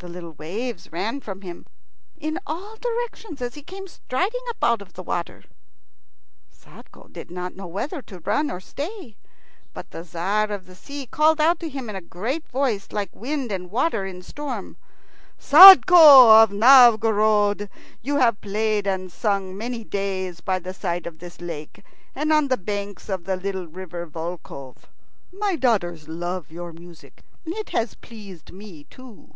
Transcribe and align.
The 0.00 0.08
little 0.08 0.34
waves 0.34 0.92
ran 0.92 1.20
from 1.22 1.40
him 1.40 1.66
in 2.16 2.38
all 2.46 2.76
directions 2.76 3.42
as 3.42 3.54
he 3.56 3.62
came 3.64 3.88
striding 3.88 4.40
up 4.48 4.62
out 4.62 4.80
of 4.80 4.92
the 4.92 5.02
water. 5.02 5.42
Sadko 6.48 7.08
did 7.12 7.32
not 7.32 7.56
know 7.56 7.66
whether 7.66 8.00
to 8.02 8.20
run 8.20 8.48
or 8.48 8.60
stay; 8.60 9.16
but 9.74 9.90
the 9.90 10.04
Tzar 10.04 10.52
of 10.52 10.66
the 10.66 10.76
Sea 10.76 11.04
called 11.04 11.40
out 11.40 11.58
to 11.58 11.68
him 11.68 11.90
in 11.90 11.96
a 11.96 12.00
great 12.00 12.46
voice 12.48 12.86
like 12.92 13.10
wind 13.12 13.50
and 13.50 13.72
water 13.72 14.06
in 14.06 14.18
a 14.18 14.22
storm, 14.22 14.76
"Sadko 15.36 16.42
of 16.44 16.52
Novgorod, 16.52 17.68
you 18.00 18.18
have 18.18 18.40
played 18.40 18.86
and 18.86 19.10
sung 19.10 19.56
many 19.58 19.82
days 19.82 20.40
by 20.40 20.60
the 20.60 20.72
side 20.72 21.08
of 21.08 21.18
this 21.18 21.40
lake 21.40 21.82
and 22.14 22.32
on 22.32 22.46
the 22.46 22.56
banks 22.56 23.08
of 23.08 23.24
the 23.24 23.34
little 23.34 23.66
river 23.66 24.06
Volkhov. 24.06 24.88
My 25.32 25.56
daughters 25.56 26.06
love 26.06 26.52
your 26.52 26.72
music, 26.72 27.24
and 27.44 27.52
it 27.54 27.70
has 27.70 27.96
pleased 27.96 28.52
me 28.52 28.84
too. 28.84 29.32